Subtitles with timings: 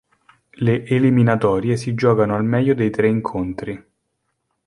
[0.49, 3.85] Le eliminatorie si giocano al meglio dei tre incontri.